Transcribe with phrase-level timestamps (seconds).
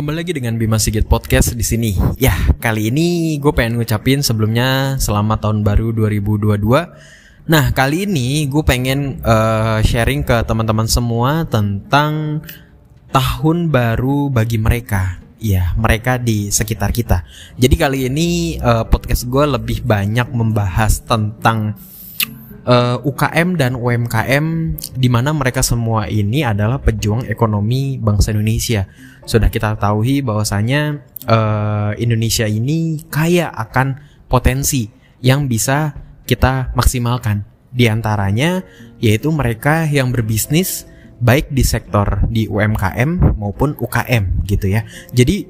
[0.00, 1.92] Kembali lagi dengan Bima Sigit Podcast di sini.
[2.16, 6.56] Ya, kali ini gue pengen ngucapin sebelumnya selamat tahun baru 2022.
[7.44, 12.40] Nah, kali ini gue pengen uh, sharing ke teman-teman semua tentang
[13.12, 15.20] tahun baru bagi mereka.
[15.36, 17.28] Ya, mereka di sekitar kita.
[17.60, 21.76] Jadi kali ini uh, podcast gue lebih banyak membahas tentang
[22.66, 24.46] uh, eh, UKM dan UMKM
[24.96, 28.88] di mana mereka semua ini adalah pejuang ekonomi bangsa Indonesia.
[29.24, 35.94] Sudah kita ketahui bahwasanya uh, Indonesia ini kaya akan potensi yang bisa
[36.24, 37.46] kita maksimalkan.
[37.70, 38.66] Di antaranya
[38.98, 44.82] yaitu mereka yang berbisnis baik di sektor di UMKM maupun UKM gitu ya.
[45.12, 45.46] Jadi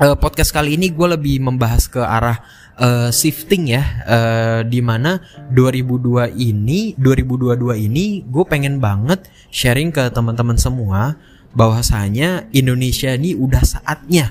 [0.00, 2.40] uh, podcast kali ini gue lebih membahas ke arah
[2.78, 5.20] uh, shifting ya uh, di mana
[5.52, 11.18] 2002 ini 2022 ini gue pengen banget sharing ke teman-teman semua
[11.52, 14.30] bahwasanya Indonesia ini udah saatnya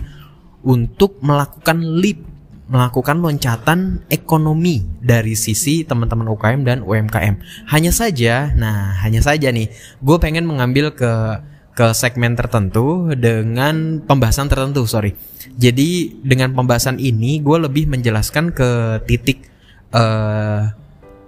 [0.63, 2.23] untuk melakukan leap
[2.67, 7.39] melakukan loncatan ekonomi dari sisi teman-teman UKM dan UMKM.
[7.71, 9.71] Hanya saja, nah hanya saja nih,
[10.03, 11.39] gue pengen mengambil ke
[11.77, 15.13] ke segmen tertentu dengan pembahasan tertentu, sorry.
[15.61, 18.69] Jadi dengan pembahasan ini gue lebih menjelaskan ke
[19.05, 19.45] titik
[19.93, 20.73] uh,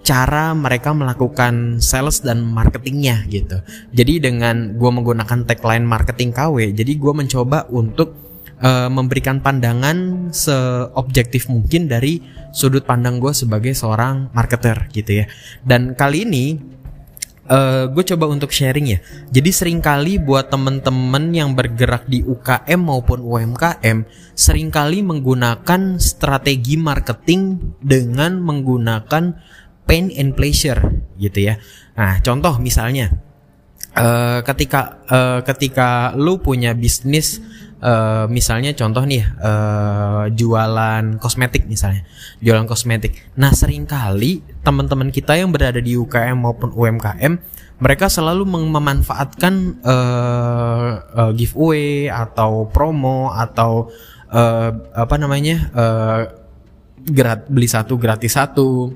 [0.02, 3.62] cara mereka melakukan sales dan marketingnya gitu.
[3.94, 8.18] Jadi dengan gue menggunakan tagline marketing KW, jadi gue mencoba untuk
[8.66, 15.26] uh, memberikan pandangan seobjektif mungkin dari sudut pandang gue sebagai seorang marketer gitu ya.
[15.62, 16.46] Dan kali ini
[17.50, 19.00] uh, eh, gue coba untuk sharing ya.
[19.34, 24.06] Jadi sering kali buat temen-temen yang bergerak di UKM maupun UMKM,
[24.38, 29.36] sering kali menggunakan strategi marketing dengan menggunakan
[29.90, 30.80] pain and pleasure
[31.18, 31.58] gitu ya.
[31.98, 33.10] Nah contoh misalnya,
[33.98, 37.42] uh, ketika uh, ketika lu punya bisnis
[37.82, 42.06] uh, misalnya contoh nih uh, jualan kosmetik misalnya.
[42.44, 43.36] Jualan kosmetik.
[43.40, 50.90] Nah sering kali teman-teman kita yang berada di UKM maupun UMKM mereka selalu memanfaatkan uh,
[51.16, 53.88] uh, giveaway atau promo atau
[54.36, 56.22] uh, apa namanya uh,
[57.08, 58.92] grat beli satu gratis satu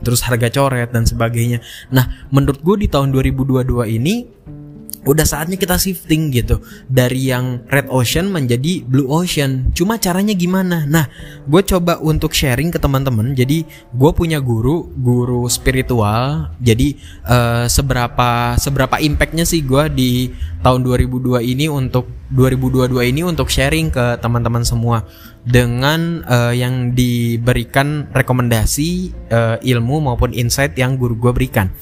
[0.00, 1.60] terus harga coret dan sebagainya.
[1.92, 4.14] Nah menurut gue di tahun 2022 ini
[5.08, 6.60] udah saatnya kita shifting gitu.
[6.86, 9.72] Dari yang red ocean menjadi blue ocean.
[9.72, 10.84] Cuma caranya gimana?
[10.84, 11.08] Nah
[11.48, 13.32] gue coba untuk sharing ke teman-teman.
[13.32, 16.52] Jadi gue punya guru guru spiritual.
[16.60, 20.10] Jadi uh, seberapa seberapa impactnya sih gue di
[20.60, 25.08] tahun 2002 ini untuk 2022 ini untuk sharing ke teman-teman semua.
[25.40, 31.72] Dengan uh, yang diberikan rekomendasi uh, ilmu maupun insight yang guru gue berikan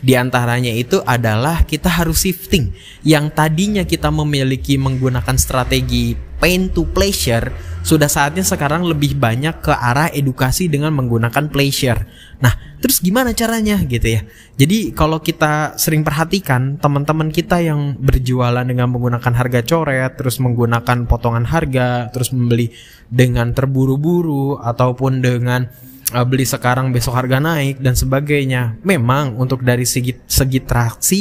[0.00, 2.70] di antaranya itu adalah kita harus shifting
[3.02, 7.50] yang tadinya kita memiliki menggunakan strategi pain to pleasure
[7.82, 12.04] sudah saatnya sekarang lebih banyak ke arah edukasi dengan menggunakan pleasure.
[12.38, 12.52] Nah,
[12.84, 14.22] terus gimana caranya gitu ya?
[14.60, 21.08] Jadi kalau kita sering perhatikan teman-teman kita yang berjualan dengan menggunakan harga coret, terus menggunakan
[21.08, 22.76] potongan harga, terus membeli
[23.08, 25.72] dengan terburu-buru ataupun dengan
[26.14, 28.76] uh, beli sekarang besok harga naik dan sebagainya.
[28.84, 31.20] Memang untuk dari segi segi traksi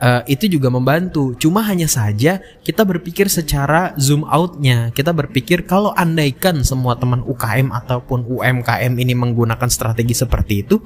[0.00, 1.36] uh, itu juga membantu.
[1.36, 4.92] Cuma hanya saja kita berpikir secara zoom outnya.
[4.92, 10.76] Kita berpikir kalau andaikan semua teman UKM ataupun UMKM ini menggunakan strategi seperti itu,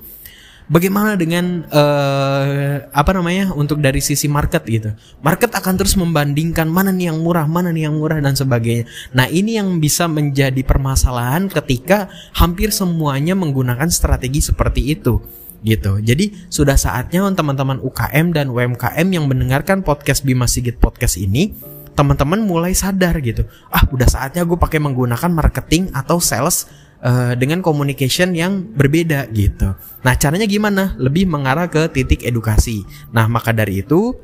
[0.71, 4.95] bagaimana dengan uh, apa namanya untuk dari sisi market gitu.
[5.21, 8.87] Market akan terus membandingkan mana nih yang murah mana nih yang murah dan sebagainya.
[9.11, 12.07] Nah ini yang bisa menjadi permasalahan ketika
[12.39, 15.19] hampir semuanya menggunakan strategi seperti itu
[15.61, 16.01] gitu.
[16.01, 21.53] Jadi sudah saatnya teman-teman UKM dan UMKM yang mendengarkan podcast Bima Sigit podcast ini
[22.01, 26.65] teman-teman mulai sadar gitu ah udah saatnya gue pakai menggunakan marketing atau sales
[27.05, 29.77] uh, dengan communication yang berbeda gitu.
[30.01, 30.97] Nah, caranya gimana?
[30.97, 32.85] Lebih mengarah ke titik edukasi.
[33.13, 34.17] Nah, maka dari itu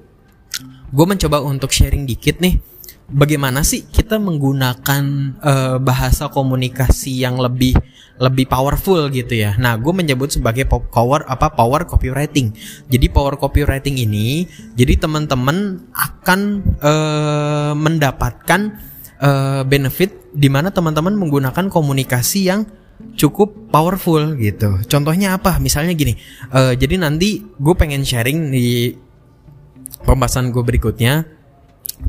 [0.87, 2.57] gue mencoba untuk sharing dikit nih
[3.07, 5.05] bagaimana sih kita menggunakan
[5.39, 7.79] uh, bahasa komunikasi yang lebih
[8.17, 9.55] lebih powerful gitu ya.
[9.61, 12.57] Nah, gue menyebut sebagai power apa power copywriting.
[12.89, 16.41] Jadi power copywriting ini, jadi teman-teman akan
[16.81, 18.61] uh, mendapatkan
[19.21, 22.65] uh, benefit di mana teman-teman menggunakan komunikasi yang
[23.21, 24.81] cukup powerful gitu.
[24.89, 25.61] Contohnya apa?
[25.61, 26.17] Misalnya gini,
[26.57, 28.97] uh, jadi nanti gue pengen sharing di
[30.09, 31.36] pembahasan gue berikutnya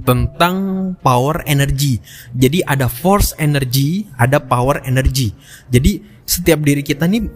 [0.04, 0.56] tentang
[1.00, 2.00] power energy.
[2.36, 5.32] Jadi ada force energy, ada power energy.
[5.72, 7.28] Jadi setiap diri kita nih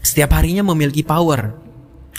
[0.00, 1.56] setiap harinya memiliki power.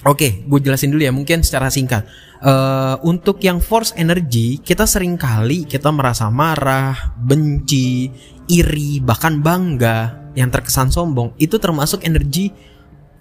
[0.01, 2.09] Oke, gue jelasin dulu ya, mungkin secara singkat.
[2.41, 8.09] Uh, untuk yang force energy, kita sering kali kita merasa marah, benci,
[8.49, 12.51] iri, bahkan bangga, yang terkesan sombong, itu termasuk energi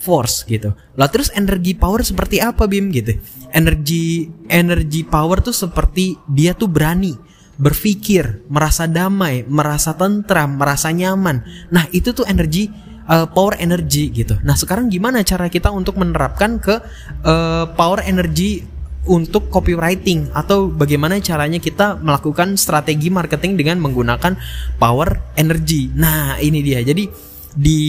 [0.00, 0.72] force gitu.
[0.96, 3.20] Lah terus energi power seperti apa Bim gitu?
[3.52, 7.14] Energi energi power tuh seperti dia tuh berani,
[7.60, 11.44] berpikir, merasa damai, merasa tentram, merasa nyaman.
[11.68, 12.72] Nah, itu tuh energi
[13.04, 14.40] uh, power energy gitu.
[14.40, 16.80] Nah, sekarang gimana cara kita untuk menerapkan ke
[17.28, 18.64] uh, power energy
[19.04, 24.36] untuk copywriting atau bagaimana caranya kita melakukan strategi marketing dengan menggunakan
[24.76, 25.92] power energy.
[25.92, 26.80] Nah, ini dia.
[26.84, 27.82] Jadi di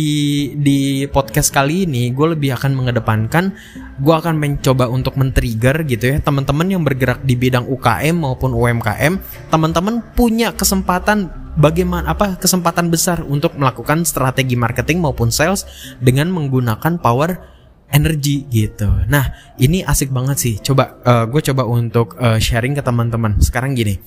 [0.57, 3.53] di podcast kali ini gue lebih akan mengedepankan
[4.01, 9.21] gue akan mencoba untuk men-trigger gitu ya teman-teman yang bergerak di bidang UKM maupun UMKM
[9.53, 11.29] teman-teman punya kesempatan
[11.59, 15.67] bagaimana apa kesempatan besar untuk melakukan strategi marketing maupun sales
[16.01, 17.51] dengan menggunakan power
[17.91, 18.87] energy gitu.
[19.11, 20.55] Nah ini asik banget sih.
[20.63, 23.37] Coba uh, gue coba untuk uh, sharing ke teman-teman.
[23.43, 23.99] Sekarang gini,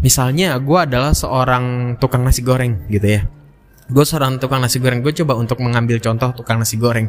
[0.00, 3.22] misalnya gue adalah seorang tukang nasi goreng gitu ya.
[3.88, 5.00] Gue seorang tukang nasi goreng.
[5.00, 7.08] Gue coba untuk mengambil contoh tukang nasi goreng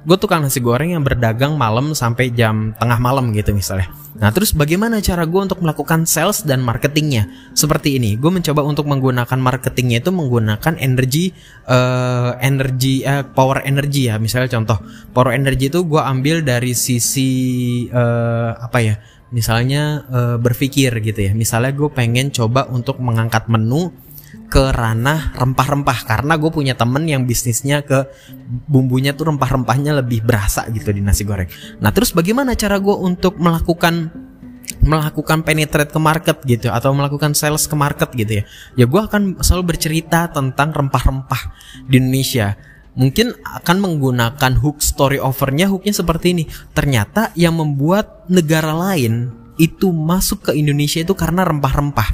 [0.00, 3.92] gue tukang nasi goreng yang berdagang malam sampai jam tengah malam gitu misalnya.
[4.16, 7.52] Nah terus bagaimana cara gue untuk melakukan sales dan marketingnya?
[7.52, 11.36] Seperti ini, gue mencoba untuk menggunakan marketingnya itu menggunakan energi,
[11.68, 14.16] uh, energi, uh, power energy ya.
[14.16, 14.80] Misalnya contoh,
[15.12, 17.30] power energy itu gue ambil dari sisi
[17.92, 18.96] uh, apa ya?
[19.30, 21.32] Misalnya uh, berpikir gitu ya.
[21.36, 23.92] Misalnya gue pengen coba untuk mengangkat menu
[24.50, 25.98] ke ranah rempah-rempah.
[26.04, 28.10] Karena gue punya temen yang bisnisnya ke
[28.66, 31.46] bumbunya tuh rempah-rempahnya lebih berasa gitu di nasi goreng.
[31.78, 34.10] Nah terus bagaimana cara gue untuk melakukan
[34.80, 38.44] melakukan penetrate ke market gitu atau melakukan sales ke market gitu ya?
[38.74, 41.54] Ya gue akan selalu bercerita tentang rempah-rempah
[41.86, 42.58] di Indonesia.
[42.98, 46.44] Mungkin akan menggunakan hook story overnya hooknya seperti ini.
[46.74, 52.08] Ternyata yang membuat negara lain itu masuk ke Indonesia itu karena rempah-rempah.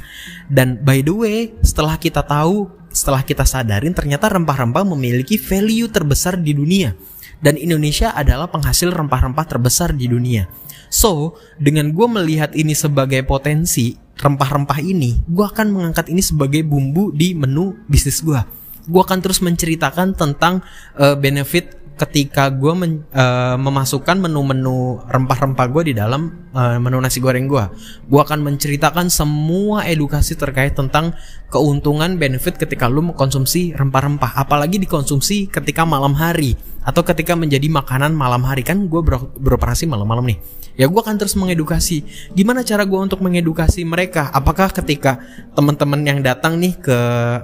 [0.51, 6.35] Dan by the way, setelah kita tahu, setelah kita sadarin ternyata rempah-rempah memiliki value terbesar
[6.35, 6.91] di dunia.
[7.39, 10.51] Dan Indonesia adalah penghasil rempah-rempah terbesar di dunia.
[10.91, 17.13] So, dengan gue melihat ini sebagai potensi rempah-rempah ini, gue akan mengangkat ini sebagai bumbu
[17.13, 18.41] di menu bisnis gue.
[18.87, 20.65] Gue akan terus menceritakan tentang
[20.97, 27.17] uh, benefit ketika gue men, uh, memasukkan menu-menu rempah-rempah gue di dalam uh, menu nasi
[27.17, 27.65] goreng gue,
[28.05, 31.17] gue akan menceritakan semua edukasi terkait tentang
[31.49, 36.53] keuntungan benefit ketika lu mengkonsumsi rempah-rempah, apalagi dikonsumsi ketika malam hari
[36.85, 40.39] atau ketika menjadi makanan malam hari kan gue ber beroperasi malam-malam nih.
[40.77, 42.05] Ya gue akan terus mengedukasi.
[42.37, 44.29] Gimana cara gue untuk mengedukasi mereka?
[44.29, 45.17] Apakah ketika
[45.57, 46.97] teman-teman yang datang nih ke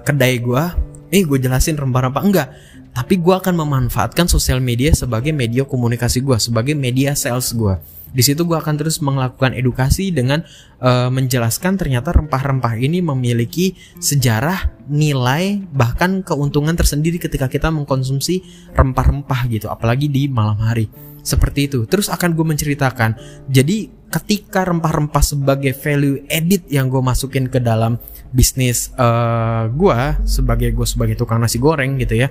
[0.05, 0.63] kedai gue,
[1.09, 2.49] eh gue jelasin rempah-rempah enggak?
[2.93, 7.73] Tapi gue akan memanfaatkan sosial media sebagai media komunikasi gue, sebagai media sales gue.
[8.13, 10.45] Di situ gue akan terus melakukan edukasi dengan
[10.77, 18.45] uh, menjelaskan ternyata rempah-rempah ini memiliki sejarah, nilai, bahkan keuntungan tersendiri ketika kita mengkonsumsi
[18.77, 20.85] rempah-rempah gitu, apalagi di malam hari.
[21.25, 21.89] Seperti itu.
[21.89, 23.17] Terus akan gue menceritakan.
[23.49, 27.97] Jadi ketika rempah-rempah sebagai value edit yang gue masukin ke dalam
[28.29, 29.99] bisnis uh, eh, gue
[30.29, 32.29] sebagai gue sebagai tukang nasi goreng gitu ya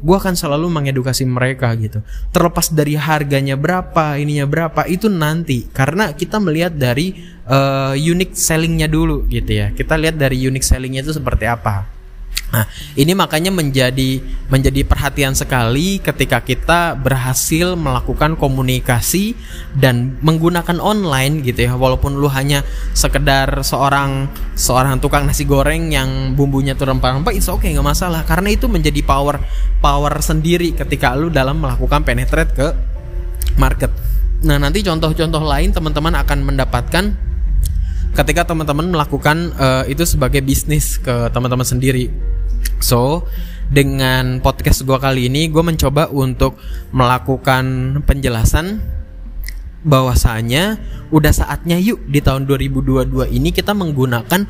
[0.00, 2.00] gue akan selalu mengedukasi mereka gitu.
[2.32, 5.68] Terlepas dari harganya berapa ininya berapa itu nanti.
[5.70, 9.70] Karena kita melihat dari uh, unique sellingnya dulu gitu ya.
[9.76, 11.99] Kita lihat dari unique sellingnya itu seperti apa
[12.50, 12.66] Nah,
[12.98, 14.18] ini makanya menjadi
[14.50, 19.38] menjadi perhatian sekali ketika kita berhasil melakukan komunikasi
[19.78, 21.78] dan menggunakan online gitu ya.
[21.78, 24.26] Walaupun lu hanya sekedar seorang
[24.58, 28.98] seorang tukang nasi goreng yang bumbunya tuh rempah-rempah, oke okay, nggak masalah karena itu menjadi
[29.06, 29.38] power
[29.78, 32.68] power sendiri ketika lu dalam melakukan penetrate ke
[33.54, 33.94] market.
[34.42, 37.04] Nah, nanti contoh-contoh lain teman-teman akan mendapatkan
[38.10, 42.10] ketika teman-teman melakukan uh, itu sebagai bisnis ke teman-teman sendiri
[42.80, 43.28] So,
[43.70, 46.58] dengan podcast gue kali ini, gue mencoba untuk
[46.90, 48.82] melakukan penjelasan
[49.80, 50.76] bahwasanya
[51.08, 54.44] udah saatnya yuk di tahun 2022 ini kita menggunakan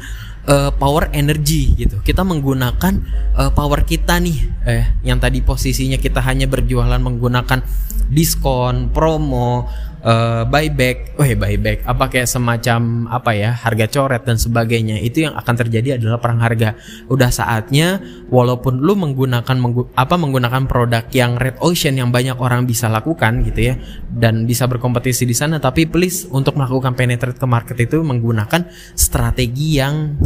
[0.51, 2.03] uh, power energy gitu.
[2.03, 2.95] Kita menggunakan
[3.39, 7.63] uh, power kita nih eh yang tadi posisinya kita hanya berjualan menggunakan
[8.11, 9.71] diskon, promo,
[10.05, 15.37] uh, buyback, oh buyback, apa kayak semacam apa ya harga coret dan sebagainya itu yang
[15.37, 16.77] akan terjadi adalah perang harga.
[17.09, 22.65] Udah saatnya walaupun lu menggunakan menggu, apa menggunakan produk yang red ocean yang banyak orang
[22.65, 23.75] bisa lakukan gitu ya
[24.11, 29.81] dan bisa berkompetisi di sana, tapi please untuk melakukan penetrate ke market itu menggunakan strategi
[29.81, 30.17] yang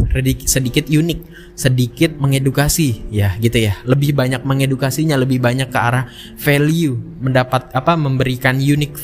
[0.45, 1.19] sedikit unik,
[1.55, 3.77] sedikit mengedukasi ya gitu ya.
[3.85, 8.97] Lebih banyak mengedukasinya, lebih banyak ke arah value, mendapat apa memberikan unique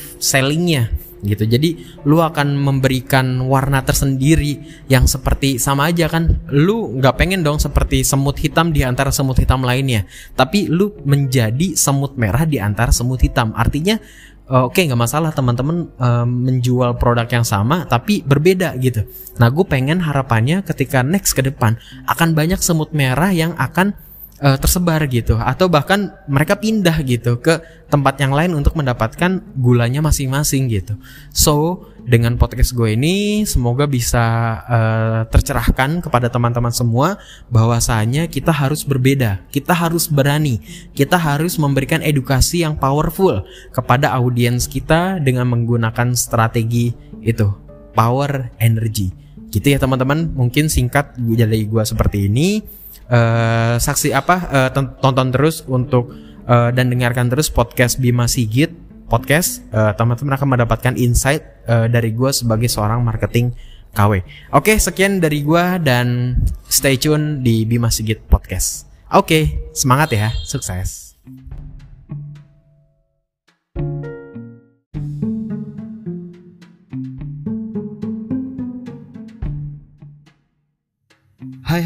[1.22, 1.46] gitu.
[1.46, 6.42] Jadi lu akan memberikan warna tersendiri yang seperti sama aja kan.
[6.50, 10.04] Lu nggak pengen dong seperti semut hitam di antara semut hitam lainnya,
[10.34, 13.54] tapi lu menjadi semut merah di antara semut hitam.
[13.54, 14.02] Artinya
[14.50, 19.06] uh, oke okay, nggak masalah teman-teman uh, menjual produk yang sama tapi berbeda gitu.
[19.38, 21.78] Nah gue pengen harapannya ketika next ke depan
[22.10, 23.94] akan banyak semut merah yang akan
[24.42, 30.02] uh, tersebar gitu atau bahkan mereka pindah gitu ke tempat yang lain untuk mendapatkan gulanya
[30.02, 30.98] masing-masing gitu.
[31.30, 34.24] So dengan podcast gue ini semoga bisa
[34.66, 40.58] uh, tercerahkan kepada teman-teman semua bahwasanya kita harus berbeda, kita harus berani,
[40.92, 46.90] kita harus memberikan edukasi yang powerful kepada audiens kita dengan menggunakan strategi
[47.22, 47.46] itu
[47.94, 49.14] power energy.
[49.52, 52.64] Gitu ya teman-teman, mungkin singkat dari gue seperti ini
[53.12, 56.10] uh, saksi apa uh, tonton terus untuk
[56.48, 58.72] uh, dan dengarkan terus podcast Bima Sigit
[59.12, 63.52] podcast uh, teman-teman akan mendapatkan insight uh, dari gue sebagai seorang marketing
[63.92, 64.24] KW.
[64.56, 68.88] Oke, sekian dari gue dan stay tune di Bima Sigit podcast.
[69.12, 71.11] Oke, semangat ya, sukses.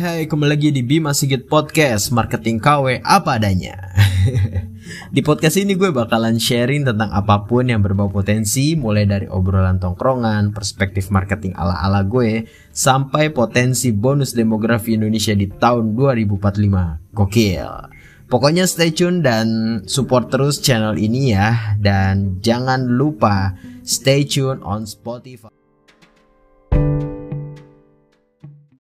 [0.06, 3.90] Hai, kembali lagi di Bima Sigit Podcast Marketing KW apa adanya.
[5.10, 9.82] Di podcast ini gue bakalan sharing tentang apa pun yang berbau potensi Mulai dari obrolan
[9.82, 17.70] tongkrongan, perspektif marketing ala-ala gue Sampai potensi bonus demografi Indonesia di tahun 2045 Gokil.
[18.30, 19.46] Pokoknya stay tune dan
[19.90, 25.50] support terus channel ini ya Dan jangan lupa stay tune on Spotify